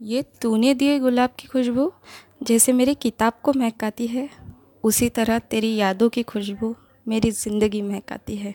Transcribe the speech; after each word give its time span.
ये 0.00 0.22
तूने 0.42 0.74
दिए 0.74 0.98
गुलाब 0.98 1.30
की 1.38 1.48
खुशबू, 1.48 1.92
जैसे 2.42 2.72
मेरी 2.72 2.94
किताब 2.94 3.32
को 3.42 3.52
महकाती 3.52 4.06
है, 4.06 4.28
उसी 4.84 5.08
तरह 5.08 5.38
तेरी 5.38 5.74
यादों 5.76 6.08
की 6.08 6.22
खुशबू 6.22 6.74
मेरी 7.08 7.30
ज़िंदगी 7.30 7.82
महकाती 7.82 8.36
है। 8.36 8.54